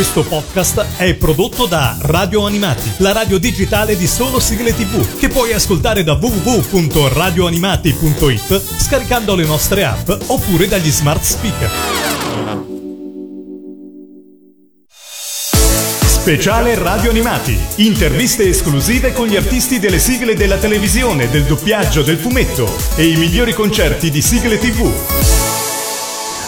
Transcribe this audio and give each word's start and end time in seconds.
Questo 0.00 0.24
podcast 0.24 0.96
è 0.96 1.12
prodotto 1.12 1.66
da 1.66 1.94
Radio 2.00 2.46
Animati, 2.46 2.90
la 3.00 3.12
radio 3.12 3.36
digitale 3.36 3.98
di 3.98 4.06
solo 4.06 4.40
sigle 4.40 4.74
tv, 4.74 5.18
che 5.18 5.28
puoi 5.28 5.52
ascoltare 5.52 6.02
da 6.02 6.14
www.radioanimati.it 6.14 8.62
scaricando 8.78 9.34
le 9.34 9.44
nostre 9.44 9.84
app 9.84 10.10
oppure 10.28 10.68
dagli 10.68 10.90
smart 10.90 11.22
speaker. 11.22 11.70
Speciale 16.06 16.76
Radio 16.76 17.10
Animati. 17.10 17.58
Interviste 17.76 18.48
esclusive 18.48 19.12
con 19.12 19.26
gli 19.26 19.36
artisti 19.36 19.78
delle 19.78 19.98
sigle 19.98 20.34
della 20.34 20.56
televisione, 20.56 21.28
del 21.28 21.44
doppiaggio, 21.44 22.00
del 22.00 22.16
fumetto 22.16 22.74
e 22.96 23.06
i 23.06 23.16
migliori 23.16 23.52
concerti 23.52 24.10
di 24.10 24.22
sigle 24.22 24.58
tv. 24.58 25.39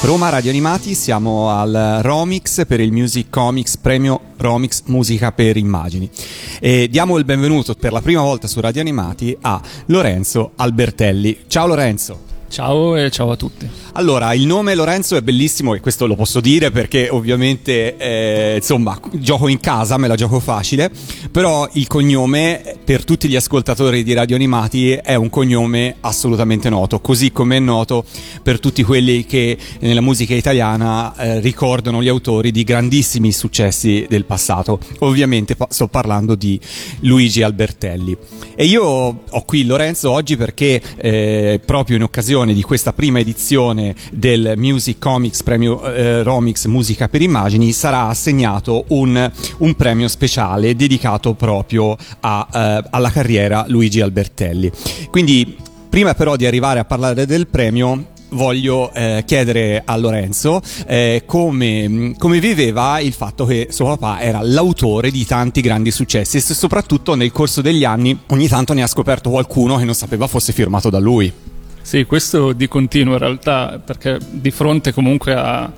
Roma 0.05 0.31
Radio 0.31 0.51
Animati, 0.51 0.95
siamo 0.97 1.51
al 1.51 2.01
Romix 2.03 2.67
per 2.67 2.81
il 2.81 2.91
Music 2.91 3.31
Comics 3.31 3.77
Premio 3.77 4.21
Romix 4.37 4.83
Musica 4.87 5.31
per 5.31 5.57
Immagini. 5.57 6.11
E 6.59 6.89
diamo 6.91 7.19
il 7.19 7.25
benvenuto 7.25 7.75
per 7.75 7.93
la 7.93 8.01
prima 8.01 8.21
volta 8.21 8.49
su 8.49 8.59
Radio 8.61 8.81
Animati 8.81 9.37
a 9.43 9.63
Lorenzo 9.87 10.55
Albertelli. 10.57 11.45
Ciao 11.47 11.69
Lorenzo. 11.69 12.32
Ciao 12.53 12.97
e 12.97 13.11
ciao 13.11 13.31
a 13.31 13.37
tutti. 13.37 13.67
Allora, 13.95 14.35
il 14.35 14.45
nome 14.45 14.75
Lorenzo 14.75 15.17
è 15.17 15.23
bellissimo 15.23 15.73
e 15.73 15.81
questo 15.81 16.07
lo 16.07 16.17
posso 16.17 16.39
dire 16.41 16.71
perché 16.71 17.09
ovviamente, 17.09 17.97
eh, 17.97 18.57
insomma, 18.57 19.01
gioco 19.13 19.49
in 19.49 19.59
casa, 19.59 19.97
me 19.97 20.07
la 20.07 20.17
gioco 20.17 20.39
facile, 20.39 20.91
però 21.31 21.67
il 21.73 21.87
cognome 21.87 22.77
per 22.85 23.05
tutti 23.05 23.27
gli 23.27 23.37
ascoltatori 23.37 24.03
di 24.03 24.13
Radio 24.13 24.37
Animati 24.37 24.93
è 24.93 25.15
un 25.15 25.31
cognome 25.31 25.97
assolutamente 26.01 26.69
noto, 26.69 27.01
così 27.01 27.33
come 27.33 27.57
è 27.57 27.59
noto 27.59 28.05
per 28.43 28.61
tutti 28.61 28.83
quelli 28.83 29.25
che 29.25 29.57
nella 29.81 30.03
musica 30.03 30.35
italiana 30.35 31.17
eh, 31.17 31.41
ricordano 31.41 32.03
gli 32.03 32.09
autori 32.09 32.51
di 32.51 32.65
grandissimi 32.65 33.33
successi 33.33 34.05
del 34.11 34.27
passato. 34.27 34.79
Ovviamente 34.99 35.57
sto 35.71 35.89
parlando 35.89 36.35
di 36.35 36.61
Luigi 37.01 37.43
Albertelli. 37.43 38.15
E 38.55 38.67
io 38.67 38.85
ho 38.85 39.45
qui 39.47 39.65
Lorenzo 39.65 40.11
oggi 40.11 40.37
perché 40.37 40.81
eh, 40.97 41.59
proprio 41.65 41.97
in 41.97 42.03
occasione 42.03 42.42
occasione 42.43 42.55
di 42.55 42.63
questa 42.63 42.93
prima 42.93 43.21
edizione 43.21 43.95
del 44.11 44.55
Music 44.57 44.99
Comics 44.99 45.43
Premio 45.43 45.83
eh, 45.93 46.23
Romix 46.23 46.67
Musica 46.67 47.09
per 47.09 47.23
Immagini 47.23 47.73
sarà 47.73 48.09
assegnato 48.09 48.85
un, 48.89 49.31
un 49.59 49.75
premio 49.75 50.09
speciale 50.09 50.75
dedicato 50.75 51.35
proprio 51.35 51.97
a, 52.21 52.49
eh, 52.53 52.83
alla 52.91 53.11
carriera 53.11 53.65
Luigi 53.69 54.01
Albertelli. 54.01 54.71
Quindi 55.11 55.57
prima 55.89 56.15
però 56.15 56.37
di 56.37 56.47
arrivare 56.47 56.81
a 56.81 56.85
parlare 56.85 57.27
del 57.27 57.47
premio 57.47 58.11
voglio 58.31 58.91
eh, 58.95 59.25
chiedere 59.27 59.83
a 59.85 59.95
Lorenzo 59.97 60.63
eh, 60.87 61.25
come, 61.27 62.15
come, 62.17 62.41
viveva 62.41 62.99
il 62.99 63.13
fatto 63.13 63.45
che 63.45 63.69
suo 63.71 63.95
papà 63.97 64.23
era 64.23 64.41
l'autore 64.43 65.11
di 65.11 65.27
tanti 65.27 65.61
grandi 65.61 65.91
successi 65.91 66.39
e 66.39 66.41
soprattutto 66.41 67.15
nel 67.15 67.31
corso 67.31 67.61
degli 67.61 67.85
anni 67.85 68.19
ogni 68.29 68.49
tanto 68.49 68.73
ne 68.73 68.83
ha 68.83 68.87
scoperto 68.87 69.29
qualcuno 69.29 69.77
che 69.77 69.85
non 69.85 69.95
sapeva 69.95 70.27
fosse 70.27 70.53
firmato 70.53 70.89
da 70.89 70.99
lui. 70.99 71.52
Sì, 71.83 72.05
questo 72.05 72.53
di 72.53 72.69
continuo 72.69 73.15
in 73.15 73.19
realtà, 73.19 73.81
perché 73.85 74.19
di 74.31 74.51
fronte 74.51 74.93
comunque 74.93 75.35
a, 75.35 75.71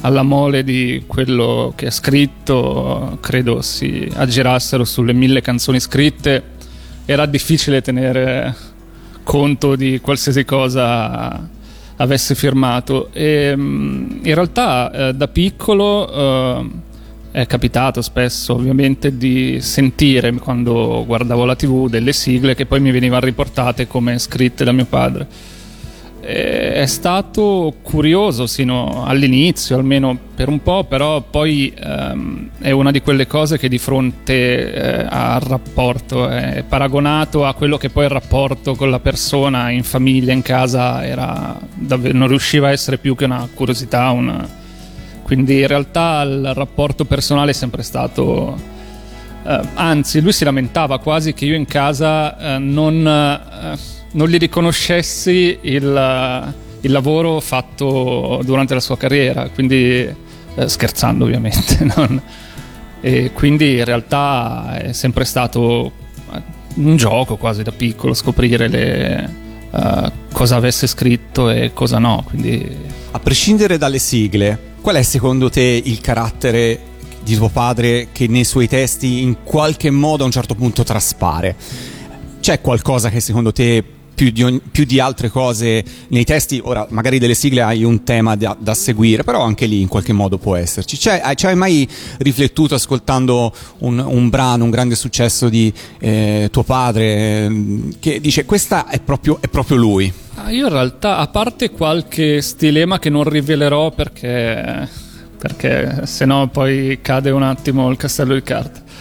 alla 0.00 0.22
mole 0.22 0.64
di 0.64 1.04
quello 1.06 1.72
che 1.76 1.86
ha 1.86 1.90
scritto, 1.90 3.18
credo 3.20 3.60
si 3.62 4.10
aggirassero 4.12 4.84
sulle 4.84 5.12
mille 5.12 5.40
canzoni 5.40 5.78
scritte, 5.78 6.42
era 7.04 7.26
difficile 7.26 7.82
tenere 7.82 8.54
conto 9.22 9.76
di 9.76 10.00
qualsiasi 10.00 10.44
cosa 10.44 11.48
avesse 11.96 12.34
firmato. 12.34 13.10
E, 13.12 13.54
mm, 13.54 14.24
in 14.24 14.34
realtà 14.34 14.90
eh, 14.90 15.14
da 15.14 15.28
piccolo... 15.28 16.12
Eh, 16.12 16.90
è 17.32 17.46
capitato 17.46 18.02
spesso 18.02 18.52
ovviamente 18.52 19.16
di 19.16 19.58
sentire 19.62 20.30
quando 20.34 21.02
guardavo 21.06 21.46
la 21.46 21.56
tv 21.56 21.88
delle 21.88 22.12
sigle 22.12 22.54
che 22.54 22.66
poi 22.66 22.78
mi 22.78 22.90
venivano 22.90 23.24
riportate 23.24 23.86
come 23.86 24.18
scritte 24.18 24.64
da 24.64 24.72
mio 24.72 24.84
padre. 24.84 25.26
È 26.20 26.84
stato 26.86 27.74
curioso 27.82 28.46
sino 28.46 29.04
all'inizio, 29.04 29.76
almeno 29.76 30.16
per 30.36 30.48
un 30.48 30.62
po', 30.62 30.84
però 30.84 31.20
poi 31.20 31.74
ehm, 31.76 32.50
è 32.60 32.70
una 32.70 32.92
di 32.92 33.00
quelle 33.00 33.26
cose 33.26 33.58
che 33.58 33.68
di 33.68 33.78
fronte 33.78 34.72
eh, 34.72 35.06
al 35.08 35.40
rapporto 35.40 36.28
è 36.28 36.62
paragonato 36.68 37.44
a 37.44 37.54
quello 37.54 37.76
che 37.76 37.88
poi 37.88 38.04
il 38.04 38.10
rapporto 38.10 38.76
con 38.76 38.88
la 38.88 39.00
persona 39.00 39.70
in 39.70 39.82
famiglia, 39.82 40.32
in 40.32 40.42
casa, 40.42 41.04
era, 41.04 41.58
non 41.78 42.28
riusciva 42.28 42.68
a 42.68 42.70
essere 42.70 42.98
più 42.98 43.16
che 43.16 43.24
una 43.24 43.48
curiosità, 43.52 44.10
una, 44.10 44.48
quindi 45.32 45.60
in 45.60 45.66
realtà 45.66 46.20
il 46.24 46.52
rapporto 46.52 47.06
personale 47.06 47.52
è 47.52 47.54
sempre 47.54 47.82
stato... 47.82 48.54
Eh, 49.44 49.60
anzi, 49.72 50.20
lui 50.20 50.30
si 50.30 50.44
lamentava 50.44 50.98
quasi 50.98 51.32
che 51.32 51.46
io 51.46 51.54
in 51.54 51.64
casa 51.64 52.56
eh, 52.56 52.58
non, 52.58 53.06
eh, 53.06 53.78
non, 54.12 54.28
gli 54.28 54.36
riconoscessi 54.36 55.58
il, 55.62 56.54
il, 56.82 56.92
lavoro 56.92 57.40
fatto 57.40 58.42
durante 58.44 58.74
la 58.74 58.80
sua 58.80 58.98
carriera, 58.98 59.48
quindi 59.48 60.06
eh, 60.54 60.68
scherzando 60.68 61.24
ovviamente. 61.24 61.82
Non, 61.96 62.20
e 63.00 63.32
quindi 63.32 63.78
in 63.78 63.86
realtà 63.86 64.76
è 64.82 64.92
sempre 64.92 65.24
stato 65.24 65.92
eh, 66.30 66.42
un 66.74 66.96
gioco 66.96 67.38
quasi 67.38 67.62
da 67.62 67.72
piccolo 67.72 68.12
scoprire 68.12 68.68
le, 68.68 69.40
cosa 70.30 70.56
avesse 70.56 70.86
scritto 70.86 71.48
e 71.48 71.70
cosa 71.72 71.98
no. 71.98 72.22
Quindi... 72.28 72.90
A 73.14 73.18
prescindere 73.18 73.76
dalle 73.78 73.98
sigle, 73.98 74.71
Qual 74.82 74.96
è 74.96 75.02
secondo 75.02 75.48
te 75.48 75.80
il 75.84 76.00
carattere 76.00 76.80
di 77.22 77.36
tuo 77.36 77.48
padre 77.48 78.08
che 78.10 78.26
nei 78.26 78.42
suoi 78.42 78.66
testi 78.66 79.22
in 79.22 79.44
qualche 79.44 79.90
modo 79.90 80.24
a 80.24 80.26
un 80.26 80.32
certo 80.32 80.56
punto 80.56 80.82
traspare? 80.82 81.54
C'è 82.40 82.60
qualcosa 82.60 83.08
che 83.08 83.20
secondo 83.20 83.52
te 83.52 83.84
più 84.22 84.30
di, 84.30 84.60
più 84.70 84.84
di, 84.84 85.00
altre 85.00 85.28
cose 85.28 85.82
nei 86.08 86.24
testi, 86.24 86.60
ora 86.62 86.86
magari 86.90 87.18
delle 87.18 87.34
sigle 87.34 87.62
hai 87.62 87.82
un 87.82 88.04
tema 88.04 88.36
da, 88.36 88.56
da 88.58 88.74
seguire, 88.74 89.24
però 89.24 89.42
anche 89.42 89.66
lì 89.66 89.80
in 89.80 89.88
qualche 89.88 90.12
modo 90.12 90.38
può 90.38 90.54
esserci. 90.54 90.96
Ci 90.96 91.08
hai 91.08 91.56
mai 91.56 91.88
riflettuto 92.18 92.76
ascoltando 92.76 93.52
un, 93.78 93.98
un, 93.98 94.28
brano, 94.28 94.64
un 94.64 94.70
grande 94.70 94.94
successo 94.94 95.48
di 95.48 95.72
eh, 95.98 96.48
tuo 96.52 96.62
padre, 96.62 97.44
ehm, 97.44 97.94
che 97.98 98.20
dice 98.20 98.44
questa 98.44 98.86
è 98.86 99.00
proprio, 99.00 99.38
è 99.40 99.48
proprio 99.48 99.76
lui? 99.76 100.12
Ah, 100.34 100.50
io 100.52 100.66
in 100.66 100.72
realtà, 100.72 101.18
a 101.18 101.26
parte 101.26 101.70
qualche 101.70 102.40
stilema 102.42 103.00
che 103.00 103.10
non 103.10 103.24
rivelerò 103.24 103.90
perché, 103.90 104.88
perché 105.36 106.02
se 106.06 106.24
no 106.24 106.48
poi 106.48 107.00
cade 107.02 107.30
un 107.30 107.42
attimo 107.42 107.90
il 107.90 107.96
castello 107.96 108.34
di 108.34 108.42
carte 108.42 108.91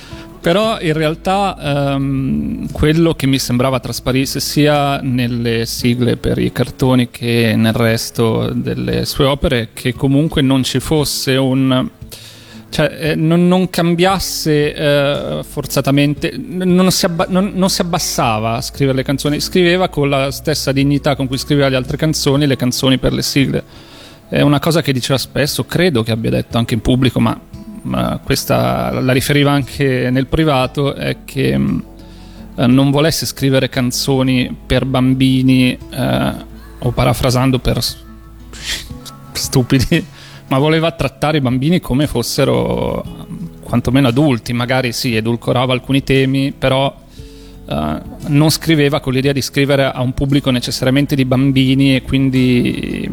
però 0.41 0.79
in 0.81 0.93
realtà 0.93 1.93
um, 1.95 2.67
quello 2.71 3.13
che 3.13 3.27
mi 3.27 3.37
sembrava 3.37 3.79
trasparisse 3.79 4.39
sia 4.39 4.99
nelle 4.99 5.67
sigle 5.67 6.17
per 6.17 6.39
i 6.39 6.51
cartoni 6.51 7.11
che 7.11 7.53
nel 7.55 7.73
resto 7.73 8.51
delle 8.51 9.05
sue 9.05 9.25
opere 9.25 9.69
che 9.73 9.93
comunque 9.93 10.41
non 10.41 10.63
ci 10.63 10.79
fosse 10.79 11.35
un 11.35 11.89
cioè 12.71 12.97
eh, 12.99 13.15
non, 13.15 13.47
non, 13.49 13.69
cambiasse 13.69 14.73
eh, 14.73 15.43
forzatamente, 15.43 16.33
non 16.37 16.89
si, 16.89 17.05
abba- 17.05 17.27
non, 17.27 17.51
non 17.53 17.69
si, 17.69 17.81
abbassava 17.81 18.53
a 18.55 18.61
scrivere 18.61 18.97
le 18.97 19.03
canzoni, 19.03 19.41
scriveva 19.41 19.89
con 19.89 20.09
la 20.09 20.31
stessa 20.31 20.71
dignità 20.71 21.17
con 21.17 21.27
cui 21.27 21.37
scriveva 21.37 21.67
le 21.67 21.75
altre 21.75 21.97
canzoni, 21.97 22.47
le 22.47 22.55
canzoni 22.55 22.97
per 22.97 23.11
le 23.11 23.23
sigle. 23.23 23.63
È 24.29 24.39
una 24.39 24.59
cosa 24.59 24.81
che 24.81 24.93
diceva 24.93 25.19
spesso, 25.19 25.65
credo 25.65 26.01
che 26.01 26.13
abbia 26.13 26.29
detto 26.29 26.57
anche 26.57 26.73
in 26.73 26.79
pubblico, 26.79 27.19
ma 27.19 27.37
questa 28.23 28.99
la 28.99 29.11
riferiva 29.11 29.51
anche 29.51 30.09
nel 30.11 30.27
privato, 30.27 30.93
è 30.93 31.17
che 31.25 31.57
mh, 31.57 31.83
eh, 32.55 32.67
non 32.67 32.91
volesse 32.91 33.25
scrivere 33.25 33.69
canzoni 33.69 34.55
per 34.65 34.85
bambini, 34.85 35.77
eh, 35.89 36.49
o 36.83 36.91
parafrasando 36.91 37.59
per 37.59 37.79
stupidi 39.31 40.05
ma 40.51 40.57
voleva 40.57 40.91
trattare 40.91 41.37
i 41.37 41.41
bambini 41.41 41.79
come 41.79 42.07
fossero 42.07 43.03
quantomeno 43.63 44.09
adulti, 44.09 44.51
magari 44.51 44.91
sì, 44.91 45.15
edulcorava 45.15 45.71
alcuni 45.71 46.03
temi, 46.03 46.51
però 46.51 46.93
uh, 47.65 48.01
non 48.27 48.49
scriveva 48.49 48.99
con 48.99 49.13
l'idea 49.13 49.31
di 49.31 49.41
scrivere 49.41 49.85
a 49.85 50.01
un 50.01 50.13
pubblico 50.13 50.49
necessariamente 50.49 51.15
di 51.15 51.23
bambini 51.23 51.95
e 51.95 52.01
quindi 52.01 53.09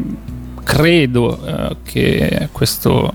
credo 0.65 1.39
uh, 1.41 1.77
che 1.81 2.49
questo, 2.51 3.13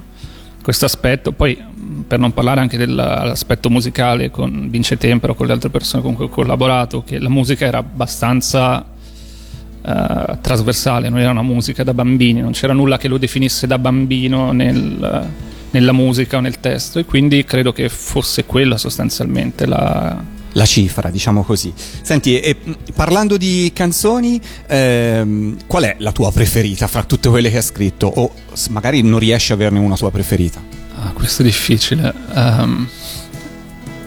questo 0.64 0.86
aspetto, 0.86 1.32
poi 1.32 1.62
per 2.08 2.18
non 2.18 2.32
parlare 2.32 2.58
anche 2.58 2.78
dell'aspetto 2.78 3.68
musicale 3.68 4.30
con 4.30 4.70
Vince 4.70 4.96
Tempero, 4.96 5.34
con 5.34 5.46
le 5.46 5.52
altre 5.52 5.68
persone 5.68 6.02
con 6.02 6.14
cui 6.14 6.24
ho 6.24 6.28
collaborato, 6.30 7.04
che 7.04 7.18
la 7.18 7.28
musica 7.28 7.66
era 7.66 7.76
abbastanza 7.76 8.82
uh, 8.82 10.38
trasversale, 10.40 11.10
non 11.10 11.18
era 11.18 11.32
una 11.32 11.42
musica 11.42 11.84
da 11.84 11.92
bambini, 11.92 12.40
non 12.40 12.52
c'era 12.52 12.72
nulla 12.72 12.96
che 12.96 13.08
lo 13.08 13.18
definisse 13.18 13.66
da 13.66 13.78
bambino 13.78 14.52
nel, 14.52 15.28
nella 15.70 15.92
musica 15.92 16.38
o 16.38 16.40
nel 16.40 16.58
testo. 16.60 16.98
E 16.98 17.04
quindi 17.04 17.44
credo 17.44 17.70
che 17.74 17.90
fosse 17.90 18.46
quella 18.46 18.78
sostanzialmente 18.78 19.66
la, 19.66 20.18
la 20.54 20.66
cifra, 20.66 21.10
diciamo 21.10 21.44
così. 21.44 21.72
Senti, 21.76 22.40
e, 22.40 22.56
parlando 22.94 23.36
di 23.36 23.70
canzoni, 23.74 24.40
ehm, 24.66 25.58
qual 25.66 25.84
è 25.84 25.96
la 25.98 26.12
tua 26.12 26.32
preferita 26.32 26.86
fra 26.86 27.04
tutte 27.04 27.28
quelle 27.28 27.50
che 27.50 27.58
hai 27.58 27.62
scritto? 27.62 28.06
O 28.06 28.32
magari 28.70 29.02
non 29.02 29.18
riesci 29.18 29.52
a 29.52 29.54
averne 29.54 29.78
una 29.78 29.96
tua 29.96 30.10
preferita? 30.10 30.60
Ah, 30.96 31.10
questo 31.12 31.42
è 31.42 31.44
difficile. 31.44 32.12
Um, 32.34 32.88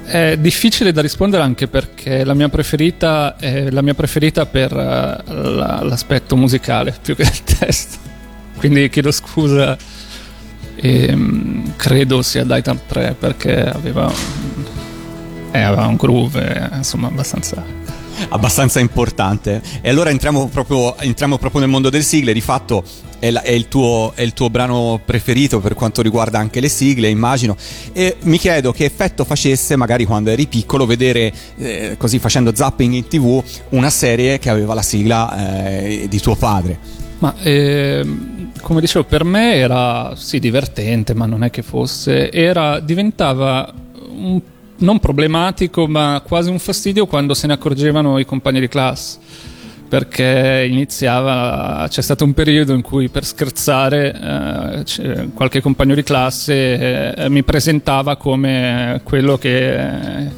è 0.06 0.38
difficile 0.38 0.94
da 0.94 1.02
rispondere 1.02 1.44
anche 1.44 1.68
perché 1.68 2.24
la 2.24 2.34
mia 2.34 2.48
preferita 2.48 3.36
è 3.36 3.70
la 3.70 3.82
mia 3.82 3.94
preferita 3.94 4.46
per 4.46 4.72
uh, 4.72 4.78
la, 4.78 5.82
l'aspetto 5.84 6.38
musicale 6.38 6.96
più 7.02 7.16
che 7.16 7.24
il 7.24 7.44
testo. 7.44 7.98
Quindi 8.58 8.90
chiedo 8.90 9.12
scusa 9.12 9.78
e 10.76 11.12
um, 11.12 11.74
credo 11.76 12.22
sia 12.22 12.44
Daitan 12.44 12.80
3 12.88 13.16
perché 13.20 13.66
aveva, 13.68 14.12
eh, 15.58 15.62
aveva 15.62 15.88
un 15.88 15.96
groove 15.96 16.70
insomma 16.74 17.08
abbastanza 17.08 17.64
abbastanza 18.30 18.80
importante. 18.80 19.62
E 19.82 19.90
allora 19.90 20.10
entriamo 20.10 20.48
proprio, 20.48 20.98
entriamo 20.98 21.38
proprio 21.38 21.62
nel 21.62 21.70
mondo 21.70 21.90
delle 21.90 22.04
sigle. 22.04 22.34
Di 22.34 22.42
fatto 22.42 22.84
è, 23.20 23.32
la, 23.32 23.42
è, 23.42 23.52
il 23.52 23.68
tuo, 23.68 24.12
è, 24.16 24.22
il 24.22 24.34
tuo, 24.34 24.50
brano 24.50 25.00
preferito 25.04 25.60
per 25.60 25.74
quanto 25.74 26.02
riguarda 26.02 26.40
anche 26.40 26.60
le 26.60 26.70
sigle, 26.70 27.10
immagino. 27.10 27.56
E 27.94 28.18
mi 28.22 28.38
chiedo 28.38 28.72
che 28.72 28.86
effetto 28.86 29.24
facesse, 29.24 29.76
magari 29.76 30.06
quando 30.06 30.30
eri 30.30 30.48
piccolo, 30.48 30.86
vedere 30.86 31.32
eh, 31.58 31.96
così 31.98 32.20
facendo 32.20 32.54
zapping 32.56 32.94
in 32.94 33.08
tv 33.08 33.44
una 33.70 33.90
serie 33.90 34.40
che 34.40 34.50
aveva 34.50 34.74
la 34.74 34.82
sigla 34.82 35.80
eh, 35.80 36.08
di 36.10 36.20
tuo 36.20 36.36
padre. 36.36 37.06
Ma 37.20 37.34
eh, 37.42 38.06
come 38.62 38.80
dicevo, 38.80 39.06
per 39.06 39.24
me 39.24 39.56
era 39.56 40.14
sì 40.16 40.40
divertente, 40.40 41.16
ma 41.16 41.26
non 41.26 41.44
è 41.44 41.50
che 41.50 41.64
fosse. 41.64 42.32
Era, 42.32 42.80
diventava 42.80 43.74
un 44.10 44.40
non 44.80 45.00
problematico, 45.00 45.88
ma 45.88 46.22
quasi 46.26 46.50
un 46.50 46.60
fastidio 46.60 47.06
quando 47.06 47.34
se 47.34 47.48
ne 47.48 47.54
accorgevano 47.54 48.20
i 48.20 48.26
compagni 48.26 48.60
di 48.60 48.68
classe. 48.68 49.20
Perché 49.88 50.68
iniziava, 50.70 51.88
c'è 51.88 52.02
stato 52.02 52.26
un 52.26 52.34
periodo 52.34 52.74
in 52.74 52.82
cui 52.82 53.08
per 53.08 53.24
scherzare 53.24 54.84
eh, 55.00 55.30
qualche 55.34 55.62
compagno 55.62 55.96
di 55.96 56.04
classe 56.04 57.16
eh, 57.16 57.30
mi 57.30 57.42
presentava 57.44 58.18
come 58.18 59.00
quello 59.06 59.38
che 59.38 59.76
eh, 59.76 60.32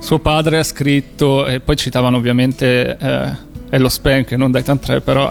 suo 0.00 0.18
padre 0.18 0.58
ha 0.58 0.64
scritto, 0.64 1.46
e 1.46 1.60
poi 1.60 1.76
citavano 1.76 2.16
ovviamente 2.16 2.96
eh, 2.98 3.30
Ello 3.70 3.88
Spank, 3.88 4.32
non 4.32 4.50
Daitan 4.50 4.78
3, 4.80 5.00
però. 5.00 5.30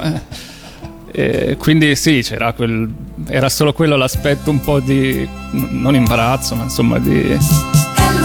Eh, 1.11 1.57
quindi 1.57 1.95
sì, 1.95 2.21
c'era 2.21 2.53
quel, 2.53 2.87
era 3.27 3.49
solo 3.49 3.73
quello 3.73 3.95
l'aspetto 3.95 4.51
un 4.51 4.61
po' 4.61 4.79
di, 4.79 5.27
non 5.51 5.95
imbarazzo, 5.95 6.55
ma 6.55 6.63
insomma 6.63 6.99
di 6.99 7.35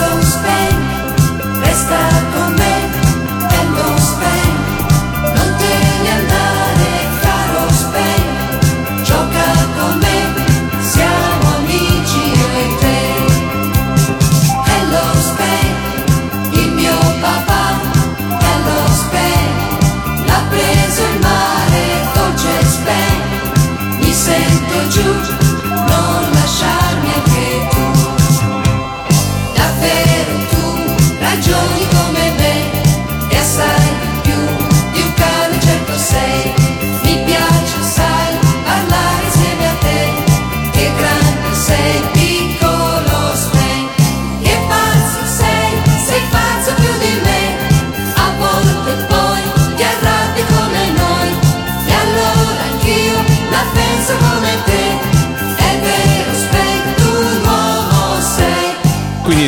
não 0.02 0.19
espere. 0.19 0.92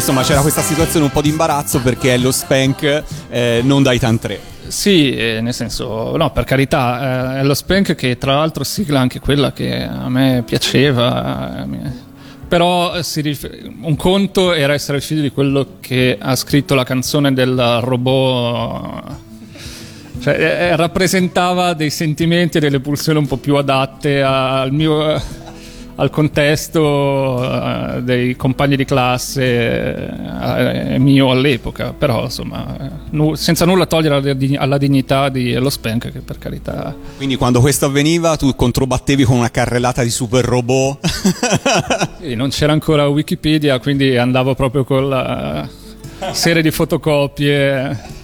Insomma 0.05 0.23
c'era 0.23 0.43
questa 0.43 0.61
situazione 0.61 1.07
un 1.07 1.11
po' 1.11 1.23
di 1.23 1.31
imbarazzo 1.31 1.81
perché 1.81 2.13
è 2.13 2.19
lo 2.19 2.31
Spank 2.31 3.05
eh, 3.31 3.61
non 3.65 3.83
dai 3.83 3.99
tan 3.99 4.19
3. 4.19 4.39
Sì, 4.67 5.17
eh, 5.17 5.41
nel 5.41 5.55
senso, 5.55 6.15
no, 6.19 6.31
per 6.31 6.45
carità, 6.45 7.37
eh, 7.37 7.41
è 7.41 7.43
lo 7.43 7.55
Spank 7.55 7.95
che 7.95 8.19
tra 8.19 8.35
l'altro 8.35 8.65
sigla 8.65 9.01
anche 9.01 9.19
quella 9.19 9.55
che 9.55 9.83
a 9.83 10.11
me 10.11 10.43
piaceva. 10.45 11.65
Eh, 11.65 11.91
però 12.47 12.93
rif- 13.15 13.73
un 13.81 13.97
conto 13.97 14.53
era 14.53 14.75
essere 14.75 15.01
figlio 15.01 15.23
di 15.23 15.31
quello 15.31 15.79
che 15.81 16.19
ha 16.21 16.37
scritto 16.37 16.75
la 16.75 16.85
canzone 16.85 17.33
del 17.33 17.79
robot. 17.81 19.05
Cioè, 20.21 20.35
eh, 20.35 20.77
rappresentava 20.77 21.73
dei 21.73 21.89
sentimenti 21.89 22.59
e 22.59 22.61
delle 22.61 22.81
pulsioni 22.81 23.19
un 23.19 23.27
po' 23.27 23.39
più 23.39 23.57
adatte 23.57 24.23
al 24.23 24.71
mio 24.71 25.19
al 25.97 26.11
contesto 26.11 26.81
uh, 26.83 28.01
dei 28.01 28.35
compagni 28.37 28.77
di 28.77 28.85
classe 28.85 30.09
uh, 30.11 31.01
mio 31.01 31.31
all'epoca, 31.31 31.93
però 31.93 32.25
insomma, 32.25 32.77
nu- 33.11 33.35
senza 33.35 33.65
nulla 33.65 33.87
togliere 33.87 34.17
alla, 34.17 34.33
di- 34.35 34.57
alla 34.57 34.79
dignità 34.79 35.29
di 35.29 35.53
Lo 35.55 35.71
Spank, 35.71 36.11
che 36.11 36.21
per 36.21 36.39
carità. 36.39 36.95
Quindi 37.17 37.37
quando 37.37 37.61
questo 37.61 37.87
avveniva 37.87 38.37
tu 38.37 38.55
controbattevi 38.55 39.25
con 39.25 39.37
una 39.37 39.51
carrellata 39.51 40.03
di 40.03 40.11
super 40.11 40.45
robot? 40.45 40.99
sì, 42.21 42.35
non 42.35 42.51
c'era 42.51 42.73
ancora 42.73 43.07
Wikipedia, 43.07 43.79
quindi 43.79 44.17
andavo 44.17 44.55
proprio 44.55 44.85
con 44.85 45.09
la 45.09 45.69
serie 46.33 46.63
di 46.63 46.71
fotocopie 46.71 48.23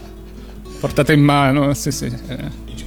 portate 0.81 1.12
in 1.12 1.20
mano. 1.20 1.73
Sì, 1.75 1.93
sì. 1.93 2.11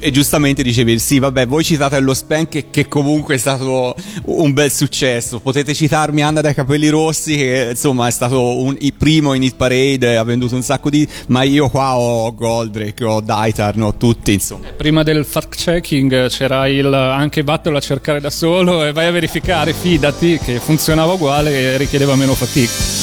E 0.06 0.12
giustamente 0.12 0.64
dicevi 0.64 1.00
sì 1.00 1.18
vabbè 1.18 1.48
voi 1.48 1.64
citate 1.64 1.98
lo 2.02 2.14
Spank 2.14 2.66
che 2.70 2.90
comunque 2.90 3.36
è 3.36 3.38
stato 3.38 3.96
un 4.26 4.52
bel 4.52 4.70
successo. 4.70 5.40
Potete 5.40 5.74
citarmi 5.74 6.22
Anna 6.22 6.42
dai 6.42 6.54
capelli 6.54 6.90
rossi 6.90 7.38
che 7.38 7.68
insomma 7.70 8.08
è 8.08 8.12
stato 8.12 8.62
un, 8.62 8.76
il 8.82 8.94
primo 8.94 9.34
in 9.34 9.44
Hit 9.44 9.56
Parade 9.56 10.18
ha 10.18 10.24
venduto 10.26 10.56
un 10.56 10.62
sacco 10.62 10.90
di 10.90 11.08
ma 11.28 11.44
io 11.44 11.70
qua 11.70 11.98
ho 11.98 12.36
Goldrake 12.36 13.06
ho 13.06 13.22
Daitarn 13.22 13.82
ho 13.82 13.96
tutti 13.96 14.34
insomma. 14.34 14.68
Prima 14.76 15.04
del 15.04 15.24
fact 15.24 15.56
checking 15.56 16.28
c'era 16.28 16.68
il 16.68 16.94
anche 16.94 17.42
vattelo 17.42 17.78
a 17.78 17.80
cercare 17.80 18.20
da 18.20 18.30
solo 18.30 18.84
e 18.84 18.92
vai 18.92 19.06
a 19.06 19.12
verificare 19.12 19.72
fidati 19.72 20.38
che 20.38 20.60
funzionava 20.60 21.14
uguale 21.14 21.52
e 21.58 21.78
richiedeva 21.78 22.16
meno 22.16 22.36
fatica 22.36 23.03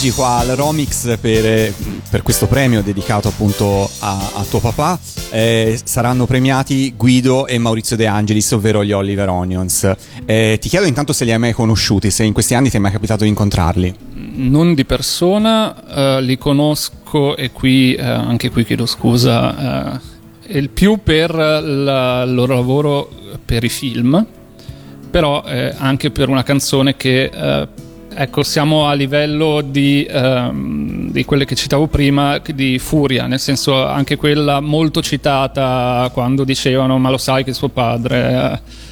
oggi 0.00 0.12
qua 0.12 0.38
al 0.38 0.56
Romix 0.56 1.18
per, 1.18 1.74
per, 2.08 2.22
questo 2.22 2.46
premio 2.46 2.80
dedicato 2.80 3.28
appunto 3.28 3.86
a, 3.98 4.30
a 4.36 4.44
tuo 4.48 4.58
papà 4.58 4.98
eh, 5.28 5.78
saranno 5.84 6.24
premiati 6.24 6.94
Guido 6.96 7.46
e 7.46 7.58
Maurizio 7.58 7.96
De 7.96 8.06
Angelis, 8.06 8.50
ovvero 8.52 8.82
gli 8.82 8.92
Oliver 8.92 9.28
Onions. 9.28 9.92
Eh, 10.24 10.56
ti 10.58 10.70
chiedo 10.70 10.86
intanto 10.86 11.12
se 11.12 11.26
li 11.26 11.32
hai 11.32 11.38
mai 11.38 11.52
conosciuti, 11.52 12.10
se 12.10 12.24
in 12.24 12.32
questi 12.32 12.54
anni 12.54 12.70
ti 12.70 12.78
è 12.78 12.80
mai 12.80 12.92
capitato 12.92 13.24
di 13.24 13.28
incontrarli. 13.28 13.94
Non 14.36 14.72
di 14.72 14.86
persona, 14.86 16.16
eh, 16.16 16.22
li 16.22 16.38
conosco 16.38 17.36
e 17.36 17.50
qui, 17.50 17.92
eh, 17.92 18.02
anche 18.02 18.48
qui 18.48 18.64
chiedo 18.64 18.86
scusa, 18.86 19.98
eh, 20.46 20.58
il 20.58 20.70
più 20.70 21.00
per 21.02 21.34
la, 21.34 22.22
il 22.22 22.32
loro 22.32 22.54
lavoro 22.54 23.10
per 23.44 23.64
i 23.64 23.68
film, 23.68 24.26
però 25.10 25.44
eh, 25.44 25.74
anche 25.76 26.10
per 26.10 26.30
una 26.30 26.42
canzone 26.42 26.96
che 26.96 27.68
ecco, 28.12 28.42
siamo 28.42 28.86
a 28.86 28.92
livello 28.94 29.60
di, 29.60 30.06
um, 30.10 31.10
di, 31.10 31.24
quelle 31.24 31.44
che 31.44 31.54
citavo 31.54 31.86
prima, 31.86 32.38
di 32.38 32.78
Furia, 32.78 33.26
nel 33.26 33.40
senso 33.40 33.86
anche 33.86 34.16
quella 34.16 34.60
molto 34.60 35.00
citata 35.02 36.10
quando 36.12 36.44
dicevano 36.44 36.98
ma 36.98 37.10
lo 37.10 37.18
sai 37.18 37.44
che 37.44 37.52
suo 37.52 37.68
padre... 37.68 38.88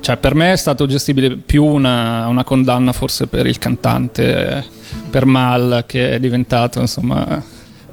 Cioè, 0.00 0.16
per 0.16 0.34
me 0.34 0.52
è 0.52 0.56
stato 0.56 0.86
gestibile 0.86 1.36
più 1.36 1.64
una, 1.64 2.28
una 2.28 2.44
condanna 2.44 2.92
forse 2.92 3.26
per 3.26 3.46
il 3.46 3.58
cantante, 3.58 4.64
per 5.10 5.26
Mal, 5.26 5.84
che 5.86 6.12
è 6.12 6.20
diventato, 6.20 6.80
insomma... 6.80 7.42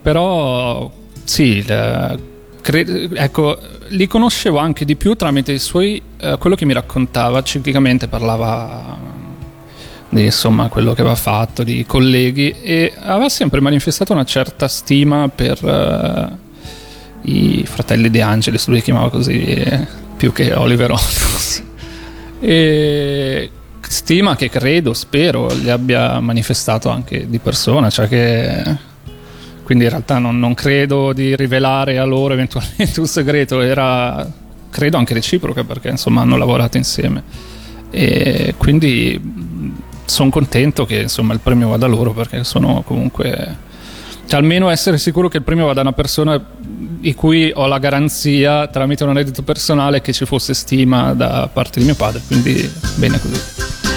Però 0.01 0.89
sì, 1.23 1.63
le, 1.65 2.19
cre- 2.61 3.09
ecco, 3.15 3.57
li 3.89 4.05
conoscevo 4.07 4.59
anche 4.59 4.85
di 4.85 4.95
più 4.95 5.15
tramite 5.15 5.51
i 5.51 5.59
suoi, 5.59 6.01
eh, 6.17 6.37
quello 6.37 6.55
che 6.55 6.65
mi 6.65 6.73
raccontava, 6.73 7.41
ciclicamente 7.41 8.07
parlava 8.07 8.97
di 10.15 10.25
insomma 10.25 10.69
quello 10.69 10.93
che 10.93 11.01
aveva 11.01 11.15
fatto, 11.15 11.63
di 11.63 11.85
colleghi 11.85 12.55
e 12.61 12.93
aveva 12.99 13.29
sempre 13.29 13.59
manifestato 13.59 14.13
una 14.13 14.23
certa 14.23 14.67
stima 14.67 15.29
per 15.29 15.63
uh, 15.63 17.29
i 17.29 17.63
fratelli 17.65 18.09
De 18.09 18.21
Angelis, 18.21 18.67
lui 18.67 18.77
li 18.77 18.81
chiamava 18.81 19.09
così 19.09 19.63
più 20.15 20.31
che 20.31 20.53
Oliver 20.53 20.91
Ottos. 20.91 21.63
e 22.39 23.49
stima 23.81 24.35
che 24.35 24.49
credo, 24.49 24.93
spero, 24.93 25.47
li 25.53 25.69
abbia 25.69 26.19
manifestato 26.19 26.89
anche 26.89 27.27
di 27.29 27.39
persona, 27.39 27.89
cioè 27.89 28.07
che 28.07 28.93
quindi 29.63 29.85
in 29.85 29.89
realtà 29.89 30.19
non, 30.19 30.37
non, 30.37 30.53
credo 30.53 31.11
di 31.11 31.35
rivelare 31.35 31.97
a 31.97 32.03
loro 32.05 32.33
eventualmente 32.33 32.99
un 32.99 33.07
segreto, 33.07 33.61
era 33.61 34.27
credo 34.69 34.97
anche 34.97 35.13
reciproca 35.13 35.63
perché 35.63 35.89
insomma 35.89 36.21
hanno 36.21 36.37
lavorato 36.37 36.77
insieme 36.77 37.23
e 37.89 38.55
quindi 38.57 39.19
sono 40.05 40.29
contento 40.29 40.85
che 40.85 41.01
insomma 41.01 41.33
il 41.33 41.39
premio 41.39 41.69
vada 41.69 41.87
loro 41.87 42.13
perché 42.13 42.43
sono 42.43 42.83
comunque 42.85 43.57
cioè, 44.27 44.39
almeno 44.39 44.69
essere 44.69 44.97
sicuro 44.97 45.27
che 45.27 45.37
il 45.37 45.43
premio 45.43 45.65
vada 45.65 45.79
a 45.79 45.83
una 45.83 45.93
persona 45.93 46.43
di 46.57 47.13
cui 47.13 47.51
ho 47.53 47.67
la 47.67 47.77
garanzia 47.77 48.67
tramite 48.67 49.03
un 49.03 49.11
aneddoto 49.11 49.43
personale 49.43 50.01
che 50.01 50.13
ci 50.13 50.25
fosse 50.25 50.53
stima 50.53 51.13
da 51.13 51.49
parte 51.51 51.79
di 51.79 51.85
mio 51.85 51.95
padre 51.95 52.21
quindi 52.25 52.71
bene 52.95 53.19
così. 53.19 53.39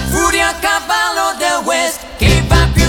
Furia 0.09 0.55
cavallo 0.61 1.37
del 1.39 1.65
West 1.65 2.01
che 2.17 2.43
va 2.49 2.69
più 2.73 2.88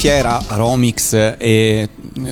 fiera, 0.00 0.42
Romix, 0.48 1.12
e 1.36 1.88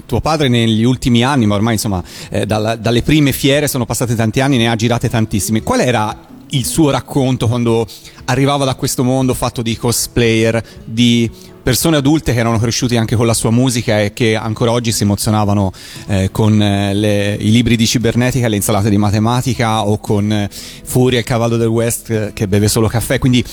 tuo 0.06 0.22
padre 0.22 0.48
negli 0.48 0.84
ultimi 0.84 1.22
anni, 1.22 1.44
ma 1.44 1.54
ormai 1.54 1.74
insomma 1.74 2.02
eh, 2.30 2.46
dalla- 2.46 2.76
dalle 2.76 3.02
prime 3.02 3.30
fiere 3.30 3.68
sono 3.68 3.84
passati 3.84 4.14
tanti 4.14 4.40
anni, 4.40 4.56
ne 4.56 4.70
ha 4.70 4.74
girate 4.74 5.10
tantissime. 5.10 5.62
Qual 5.62 5.78
era 5.80 6.16
il 6.52 6.64
suo 6.64 6.88
racconto 6.88 7.46
quando 7.46 7.86
arrivava 8.24 8.64
da 8.64 8.74
questo 8.74 9.04
mondo 9.04 9.34
fatto 9.34 9.60
di 9.60 9.76
cosplayer, 9.76 10.64
di 10.82 11.30
persone 11.62 11.98
adulte 11.98 12.32
che 12.32 12.38
erano 12.38 12.58
cresciute 12.58 12.96
anche 12.96 13.16
con 13.16 13.26
la 13.26 13.34
sua 13.34 13.50
musica 13.50 14.00
e 14.00 14.14
che 14.14 14.34
ancora 14.34 14.70
oggi 14.72 14.90
si 14.90 15.02
emozionavano 15.02 15.70
eh, 16.06 16.30
con 16.32 16.62
eh, 16.62 16.94
le- 16.94 17.34
i 17.34 17.50
libri 17.50 17.76
di 17.76 17.86
cibernetica, 17.86 18.48
le 18.48 18.56
insalate 18.56 18.88
di 18.88 18.96
matematica 18.96 19.86
o 19.86 19.98
con 19.98 20.32
eh, 20.32 20.48
Furia, 20.50 21.18
il 21.18 21.24
cavallo 21.26 21.58
del 21.58 21.68
West 21.68 22.08
eh, 22.08 22.30
che 22.32 22.48
beve 22.48 22.68
solo 22.68 22.88
caffè, 22.88 23.18
quindi 23.18 23.44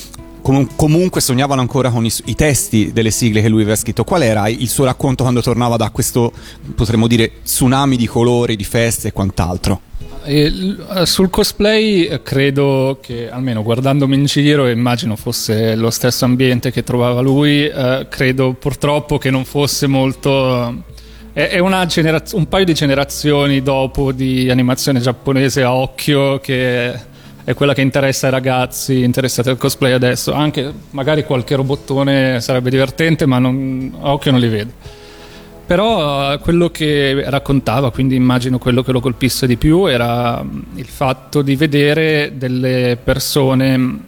comu- 0.46 0.76
comunque 0.76 1.20
sognavano 1.20 1.60
ancora 1.60 1.90
con 1.90 2.04
i, 2.04 2.10
su- 2.10 2.22
i 2.26 2.36
testi 2.36 2.92
delle 2.92 3.10
sigle 3.10 3.42
che 3.42 3.48
lui 3.48 3.62
aveva 3.62 3.76
scritto. 3.76 4.04
Qual 4.04 4.22
era 4.22 4.48
il 4.48 4.68
suo 4.68 4.84
racconto 4.84 5.24
quando 5.24 5.42
tornava 5.42 5.76
da 5.76 5.90
questo, 5.90 6.32
potremmo 6.74 7.08
dire, 7.08 7.42
tsunami 7.42 7.96
di 7.96 8.06
colori, 8.06 8.54
di 8.54 8.62
feste 8.62 9.08
e 9.08 9.12
quant'altro? 9.12 9.80
Eh, 10.24 10.52
sul 11.04 11.30
cosplay 11.30 12.04
eh, 12.04 12.22
credo 12.22 12.98
che, 13.02 13.28
almeno 13.28 13.62
guardandomi 13.62 14.14
in 14.14 14.24
giro, 14.26 14.68
immagino 14.68 15.16
fosse 15.16 15.74
lo 15.74 15.90
stesso 15.90 16.24
ambiente 16.24 16.70
che 16.70 16.84
trovava 16.84 17.20
lui, 17.20 17.66
eh, 17.66 18.06
credo 18.08 18.52
purtroppo 18.52 19.18
che 19.18 19.30
non 19.30 19.44
fosse 19.44 19.88
molto... 19.88 20.94
È, 21.32 21.48
è 21.48 21.86
generaz- 21.86 22.32
un 22.32 22.46
paio 22.46 22.64
di 22.64 22.72
generazioni 22.72 23.62
dopo 23.62 24.12
di 24.12 24.48
animazione 24.48 25.00
giapponese 25.00 25.62
a 25.62 25.74
occhio 25.74 26.38
che 26.38 27.14
è 27.46 27.54
quella 27.54 27.74
che 27.74 27.80
interessa 27.80 28.26
ai 28.26 28.32
ragazzi 28.32 29.04
interessati 29.04 29.48
al 29.48 29.56
cosplay 29.56 29.92
adesso. 29.92 30.32
Anche 30.32 30.68
magari 30.90 31.22
qualche 31.22 31.54
robottone 31.54 32.40
sarebbe 32.40 32.70
divertente, 32.70 33.24
ma 33.24 33.38
non, 33.38 33.96
a 34.00 34.12
occhio 34.12 34.32
non 34.32 34.40
li 34.40 34.48
vedo. 34.48 34.72
Però 35.64 36.32
eh, 36.32 36.38
quello 36.40 36.70
che 36.70 37.22
raccontava, 37.28 37.92
quindi 37.92 38.16
immagino 38.16 38.58
quello 38.58 38.82
che 38.82 38.90
lo 38.90 38.98
colpisse 38.98 39.46
di 39.46 39.56
più, 39.56 39.86
era 39.86 40.42
mm, 40.42 40.60
il 40.74 40.86
fatto 40.86 41.40
di 41.42 41.54
vedere 41.54 42.32
delle 42.34 42.98
persone. 43.00 44.00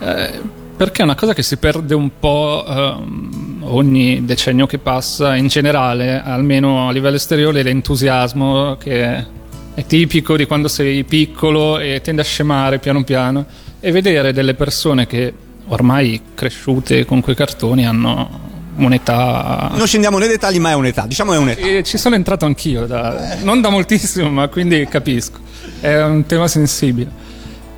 eh, 0.00 0.58
perché 0.76 1.02
è 1.02 1.04
una 1.04 1.14
cosa 1.14 1.34
che 1.34 1.44
si 1.44 1.56
perde 1.56 1.94
un 1.94 2.10
po' 2.18 2.64
ehm, 2.66 3.62
ogni 3.66 4.24
decennio 4.24 4.66
che 4.66 4.78
passa, 4.78 5.36
in 5.36 5.46
generale, 5.46 6.20
almeno 6.20 6.88
a 6.88 6.90
livello 6.90 7.14
esteriore, 7.14 7.62
l'entusiasmo 7.62 8.76
che 8.76 9.38
è 9.74 9.84
tipico 9.86 10.36
di 10.36 10.46
quando 10.46 10.68
sei 10.68 11.04
piccolo 11.04 11.78
e 11.78 12.00
tende 12.02 12.22
a 12.22 12.24
scemare 12.24 12.78
piano 12.78 13.04
piano. 13.04 13.46
E 13.80 13.92
vedere 13.92 14.32
delle 14.32 14.54
persone 14.54 15.06
che 15.06 15.32
ormai 15.68 16.20
cresciute 16.34 17.04
con 17.04 17.20
quei 17.20 17.34
cartoni 17.34 17.86
hanno 17.86 18.48
un'età 18.76 19.70
Non 19.74 19.86
scendiamo 19.86 20.18
nei 20.18 20.28
dettagli, 20.28 20.58
ma 20.58 20.70
è 20.70 20.74
un'età, 20.74 21.06
diciamo 21.06 21.32
è 21.32 21.38
un'età. 21.38 21.60
e 21.66 21.82
ci 21.82 21.96
sono 21.98 22.14
entrato 22.14 22.44
anch'io, 22.44 22.86
da- 22.86 23.36
non 23.42 23.60
da 23.60 23.68
moltissimo, 23.70 24.28
ma 24.30 24.48
quindi 24.48 24.86
capisco. 24.88 25.38
È 25.80 26.00
un 26.02 26.26
tema 26.26 26.46
sensibile. 26.48 27.28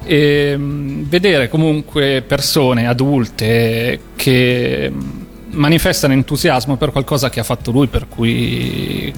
E 0.05 0.57
mh, 0.57 1.09
vedere 1.09 1.49
comunque 1.49 2.25
persone 2.27 2.87
adulte 2.89 4.01
che 4.17 4.91
mh, 4.91 5.27
manifestano 5.51 6.13
entusiasmo 6.15 6.77
per 6.77 6.91
qualcosa 6.91 7.31
che 7.31 7.41
ha 7.41 7.45
fatto 7.45 7.71
lui, 7.71 7.87
per 7.87 8.07
cui. 8.09 9.13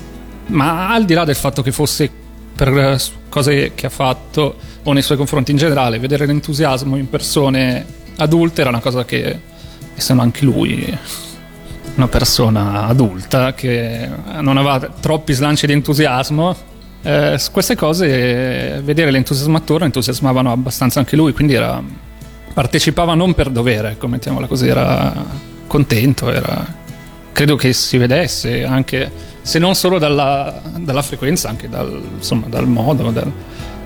Ma 0.46 0.92
al 0.92 1.04
di 1.06 1.14
là 1.14 1.24
del 1.24 1.36
fatto 1.36 1.62
che 1.62 1.72
fosse 1.72 2.10
per 2.54 2.68
eh, 2.68 2.98
cose 3.28 3.72
che 3.74 3.86
ha 3.86 3.90
fatto 3.90 4.56
o 4.82 4.92
nei 4.92 5.02
suoi 5.02 5.16
confronti 5.16 5.50
in 5.50 5.56
generale, 5.56 5.98
vedere 5.98 6.26
l'entusiasmo 6.26 6.96
in 6.96 7.08
persone 7.08 7.84
adulte 8.16 8.60
era 8.60 8.70
una 8.70 8.80
cosa 8.80 9.04
che, 9.04 9.38
essendo 9.94 10.22
anche 10.22 10.44
lui 10.44 10.98
una 11.96 12.08
persona 12.08 12.86
adulta 12.86 13.54
che 13.54 14.08
non 14.40 14.56
aveva 14.56 14.80
troppi 15.00 15.32
slanci 15.32 15.66
di 15.66 15.72
entusiasmo. 15.72 16.72
Eh, 17.02 17.38
queste 17.52 17.76
cose, 17.76 18.80
vedere 18.82 19.10
l'entusiasmo 19.10 19.56
attorno 19.56 19.84
entusiasmavano 19.84 20.50
abbastanza 20.50 20.98
anche 20.98 21.16
lui, 21.16 21.32
quindi 21.32 21.54
era, 21.54 21.82
partecipava 22.52 23.14
non 23.14 23.34
per 23.34 23.50
dovere, 23.50 23.90
ecco, 23.90 24.08
mettiamola 24.08 24.46
così, 24.46 24.66
era 24.66 25.12
contento, 25.66 26.30
era, 26.30 26.66
credo 27.34 27.56
che 27.56 27.72
si 27.72 27.98
vedesse 27.98 28.64
anche, 28.64 29.10
se 29.42 29.58
non 29.58 29.74
solo 29.74 29.98
dalla, 29.98 30.62
dalla 30.78 31.02
frequenza, 31.02 31.48
anche 31.48 31.68
dal, 31.68 32.00
insomma, 32.14 32.46
dal 32.48 32.66
modo, 32.68 33.10
dal- 33.10 33.32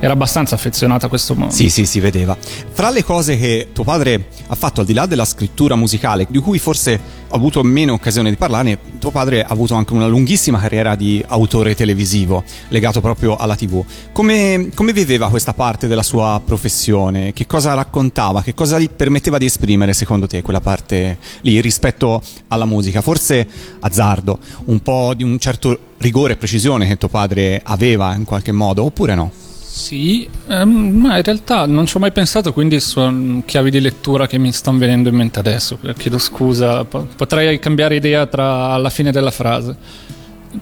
era 0.00 0.12
abbastanza 0.12 0.54
affezionato 0.54 1.06
a 1.06 1.08
questo 1.08 1.34
mondo. 1.34 1.52
Sì, 1.52 1.70
sì, 1.70 1.84
si 1.84 2.00
vedeva. 2.00 2.36
Fra 2.70 2.90
le 2.90 3.02
cose 3.02 3.36
che 3.36 3.68
tuo 3.72 3.84
padre 3.84 4.28
ha 4.46 4.54
fatto, 4.54 4.80
al 4.80 4.86
di 4.86 4.92
là 4.92 5.06
della 5.06 5.24
scrittura 5.24 5.74
musicale, 5.74 6.26
di 6.28 6.38
cui 6.38 6.58
forse 6.58 7.00
ho 7.28 7.34
avuto 7.34 7.62
meno 7.62 7.92
occasione 7.92 8.30
di 8.30 8.36
parlare, 8.36 8.78
tuo 8.98 9.10
padre 9.10 9.42
ha 9.42 9.48
avuto 9.48 9.74
anche 9.74 9.92
una 9.92 10.06
lunghissima 10.06 10.58
carriera 10.58 10.94
di 10.94 11.22
autore 11.26 11.74
televisivo, 11.74 12.44
legato 12.68 13.00
proprio 13.00 13.36
alla 13.36 13.56
TV. 13.56 13.84
Come, 14.12 14.70
come 14.74 14.92
viveva 14.92 15.28
questa 15.28 15.52
parte 15.52 15.88
della 15.88 16.02
sua 16.02 16.40
professione? 16.44 17.32
Che 17.32 17.46
cosa 17.46 17.74
raccontava? 17.74 18.42
Che 18.42 18.54
cosa 18.54 18.78
gli 18.78 18.88
permetteva 18.88 19.38
di 19.38 19.46
esprimere, 19.46 19.92
secondo 19.92 20.26
te, 20.26 20.42
quella 20.42 20.60
parte 20.60 21.18
lì 21.42 21.60
rispetto 21.60 22.22
alla 22.48 22.64
musica? 22.64 23.02
Forse 23.02 23.46
azzardo, 23.80 24.38
un 24.66 24.80
po' 24.80 25.12
di 25.14 25.24
un 25.24 25.38
certo 25.38 25.78
rigore 25.98 26.34
e 26.34 26.36
precisione 26.36 26.86
che 26.86 26.96
tuo 26.96 27.08
padre 27.08 27.60
aveva 27.64 28.14
in 28.14 28.24
qualche 28.24 28.52
modo, 28.52 28.84
oppure 28.84 29.14
no? 29.14 29.30
Sì, 29.78 30.28
ehm, 30.48 30.68
ma 31.00 31.18
in 31.18 31.22
realtà 31.22 31.64
non 31.64 31.86
ci 31.86 31.96
ho 31.96 32.00
mai 32.00 32.10
pensato, 32.10 32.52
quindi 32.52 32.80
sono 32.80 33.42
chiavi 33.46 33.70
di 33.70 33.80
lettura 33.80 34.26
che 34.26 34.36
mi 34.36 34.50
stanno 34.50 34.78
venendo 34.78 35.08
in 35.08 35.14
mente 35.14 35.38
adesso. 35.38 35.78
Chiedo 35.96 36.18
scusa, 36.18 36.84
po- 36.84 37.06
potrei 37.14 37.60
cambiare 37.60 37.94
idea 37.94 38.26
tra 38.26 38.70
alla 38.72 38.90
fine 38.90 39.12
della 39.12 39.30
frase. 39.30 39.76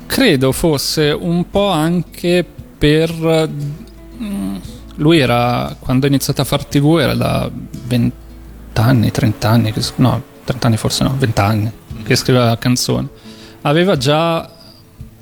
Credo 0.04 0.52
fosse 0.52 1.16
un 1.18 1.48
po' 1.48 1.68
anche 1.70 2.44
per... 2.76 3.10
mm, 4.22 4.56
Lui 4.96 5.18
era, 5.18 5.74
quando 5.78 6.04
ha 6.04 6.08
iniziato 6.10 6.42
a 6.42 6.44
far 6.44 6.66
tv, 6.66 6.98
era 7.00 7.14
da 7.14 7.50
20 7.86 8.12
anni, 8.74 9.10
30 9.10 9.48
anni, 9.48 9.72
no, 9.96 10.22
30 10.44 10.66
anni 10.66 10.76
forse 10.76 11.04
no, 11.04 11.14
20 11.18 11.40
anni, 11.40 11.72
che 12.04 12.14
scriveva 12.16 12.54
canzoni. 12.58 13.08
Aveva 13.62 13.96
già 13.96 14.46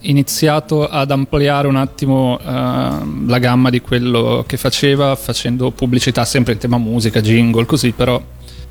iniziato 0.04 0.88
ad 0.88 1.10
ampliare 1.10 1.68
un 1.68 1.76
attimo 1.76 2.38
ehm, 2.38 3.28
la 3.28 3.38
gamma 3.38 3.70
di 3.70 3.80
quello 3.80 4.44
che 4.46 4.56
faceva, 4.56 5.14
facendo 5.16 5.70
pubblicità 5.70 6.24
sempre 6.24 6.54
in 6.54 6.58
tema 6.58 6.78
musica, 6.78 7.20
jingle, 7.20 7.66
così, 7.66 7.92
però 7.92 8.20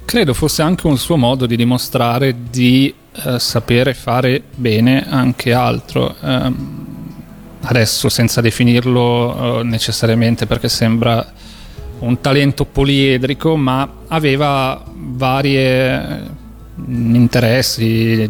credo 0.06 0.34
fosse 0.34 0.62
anche 0.62 0.88
un 0.88 0.98
suo 0.98 1.18
modo 1.18 1.46
di 1.46 1.56
dimostrare 1.56 2.36
di 2.50 2.94
eh, 3.26 3.40
sapere 3.40 3.94
fare 3.94 4.42
bene 4.56 5.06
anche 5.08 5.54
altro. 5.54 6.16
Ehm, 6.22 6.82
adesso 7.62 8.10
senza 8.10 8.42
definirlo 8.42 9.60
eh, 9.60 9.64
necessariamente 9.64 10.46
perché 10.46 10.68
sembra 10.68 11.26
un 12.00 12.20
talento 12.20 12.66
poliedrico, 12.66 13.56
ma 13.56 13.90
aveva 14.08 14.84
varie 14.94 16.42
interessi, 16.88 18.30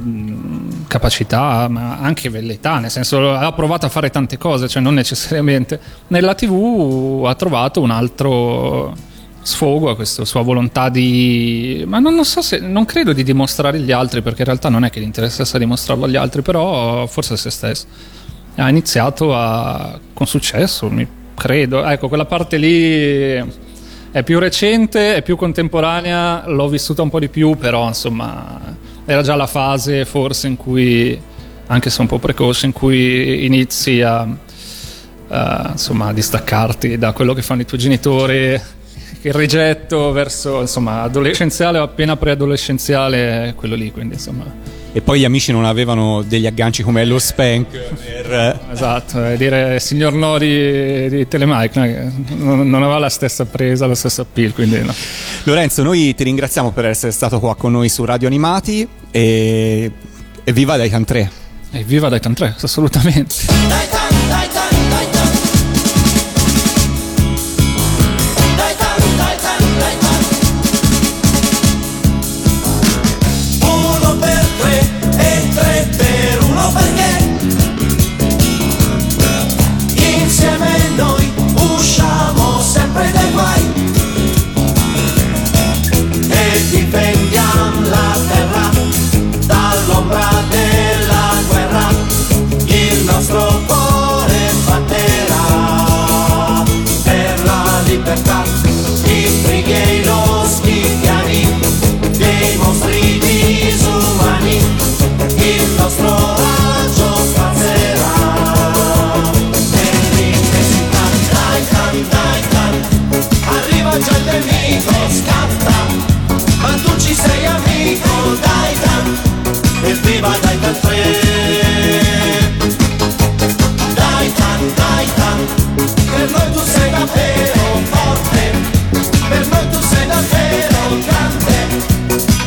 capacità, 0.87 1.67
ma 1.69 1.97
anche 1.99 2.29
velleità, 2.29 2.79
nel 2.79 2.91
senso 2.91 3.33
ha 3.33 3.51
provato 3.53 3.85
a 3.85 3.89
fare 3.89 4.09
tante 4.09 4.37
cose, 4.37 4.67
cioè 4.67 4.81
non 4.81 4.93
necessariamente. 4.93 5.79
Nella 6.07 6.35
TV 6.35 7.23
ha 7.25 7.35
trovato 7.35 7.81
un 7.81 7.91
altro 7.91 8.95
sfogo 9.41 9.89
a 9.89 9.95
questa 9.95 10.23
sua 10.23 10.41
volontà 10.41 10.87
di 10.87 11.83
ma 11.85 11.99
non, 11.99 12.15
non 12.15 12.23
so 12.23 12.41
se 12.41 12.59
non 12.59 12.85
credo 12.85 13.11
di 13.11 13.23
dimostrare 13.23 13.75
agli 13.75 13.91
altri 13.91 14.21
perché 14.21 14.39
in 14.39 14.45
realtà 14.45 14.69
non 14.69 14.85
è 14.85 14.89
che 14.89 15.01
gli 15.01 15.03
interessasse 15.03 15.59
dimostrarlo 15.59 16.05
agli 16.05 16.15
altri 16.15 16.41
però 16.41 17.05
forse 17.07 17.33
a 17.33 17.35
se 17.35 17.49
stesso 17.49 17.85
ha 18.55 18.69
iniziato 18.69 19.35
a, 19.35 19.99
con 20.13 20.27
successo, 20.27 20.89
mi 20.89 21.07
credo. 21.35 21.85
Ecco, 21.85 22.07
quella 22.07 22.25
parte 22.25 22.57
lì 22.57 23.61
è 24.13 24.21
più 24.21 24.37
recente, 24.37 25.15
è 25.15 25.23
più 25.23 25.35
contemporanea, 25.35 26.43
l'ho 26.45 26.67
vissuta 26.67 27.01
un 27.01 27.09
po' 27.09 27.17
di 27.19 27.29
più, 27.29 27.57
però 27.57 27.87
insomma 27.87 28.77
era 29.05 29.23
già 29.23 29.35
la 29.35 29.47
fase 29.47 30.05
forse 30.05 30.45
in 30.45 30.55
cui, 30.55 31.19
anche 31.65 31.89
se 31.89 31.99
un 31.99 32.05
po' 32.05 32.19
precoce, 32.19 32.67
in 32.67 32.73
cui 32.73 33.43
inizi 33.43 34.01
a, 34.01 34.27
a, 35.29 35.69
insomma, 35.71 36.09
a 36.09 36.13
distaccarti 36.13 36.99
da 36.99 37.11
quello 37.11 37.33
che 37.33 37.41
fanno 37.41 37.61
i 37.61 37.65
tuoi 37.65 37.79
genitori. 37.79 38.61
Il 39.21 39.33
rigetto 39.33 40.11
verso 40.11 40.61
insomma 40.61 41.01
adolescenziale 41.01 41.79
o 41.79 41.83
appena 41.83 42.15
preadolescenziale 42.15 43.53
quello 43.55 43.73
lì, 43.73 43.91
quindi 43.91 44.13
insomma 44.13 44.43
E 44.95 45.01
poi 45.01 45.19
gli 45.19 45.25
amici 45.25 45.51
non 45.51 45.65
avevano 45.65 46.21
degli 46.21 46.45
agganci 46.45 46.83
come 46.83 47.03
lo 47.03 47.17
spank 47.17 47.65
per... 47.67 48.59
Esatto, 48.71 49.23
è 49.25 49.35
dire 49.37 49.79
signor 49.79 50.13
no 50.13 50.37
di, 50.37 51.09
di 51.09 51.27
Telemike 51.27 52.11
no, 52.35 52.63
non 52.63 52.83
aveva 52.83 52.99
la 52.99 53.09
stessa 53.09 53.45
presa, 53.45 53.87
lo 53.87 53.95
stesso 53.95 54.21
appeal, 54.21 54.53
quindi 54.53 54.79
no. 54.81 54.93
Lorenzo, 55.43 55.81
noi 55.81 56.13
ti 56.13 56.23
ringraziamo 56.23 56.71
per 56.71 56.85
essere 56.85 57.11
stato 57.11 57.39
qua 57.39 57.55
con 57.55 57.71
noi 57.71 57.89
su 57.89 58.05
Radio 58.05 58.27
Animati 58.27 58.87
e, 59.09 59.91
e 60.43 60.53
viva 60.53 60.77
Daitan 60.77 61.03
3. 61.03 61.31
E 61.71 61.83
viva 61.83 62.07
Daitan 62.09 62.35
3, 62.35 62.55
assolutamente. 62.61 63.35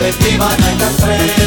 Evviva 0.06 0.54
dai 0.54 0.76
da 0.76 1.45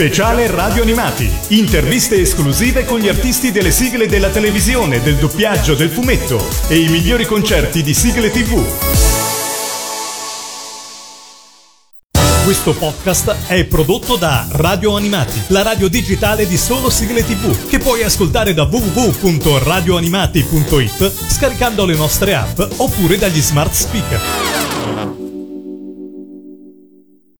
Speciale 0.00 0.50
Radio 0.50 0.80
Animati. 0.80 1.30
Interviste 1.48 2.18
esclusive 2.18 2.86
con 2.86 3.00
gli 3.00 3.08
artisti 3.08 3.52
delle 3.52 3.70
sigle 3.70 4.08
della 4.08 4.30
televisione, 4.30 5.02
del 5.02 5.16
doppiaggio, 5.16 5.74
del 5.74 5.90
fumetto 5.90 6.42
e 6.68 6.78
i 6.78 6.88
migliori 6.88 7.26
concerti 7.26 7.82
di 7.82 7.92
sigle 7.92 8.30
TV. 8.30 8.64
Questo 12.44 12.72
podcast 12.72 13.36
è 13.46 13.66
prodotto 13.66 14.16
da 14.16 14.46
Radio 14.52 14.96
Animati, 14.96 15.38
la 15.48 15.60
radio 15.60 15.88
digitale 15.88 16.46
di 16.46 16.56
solo 16.56 16.88
sigle 16.88 17.22
TV, 17.22 17.68
che 17.68 17.78
puoi 17.78 18.02
ascoltare 18.02 18.54
da 18.54 18.62
www.radioanimati.it 18.62 21.12
scaricando 21.28 21.84
le 21.84 21.96
nostre 21.96 22.34
app 22.34 22.58
oppure 22.78 23.18
dagli 23.18 23.42
smart 23.42 23.74
speaker. 23.74 24.59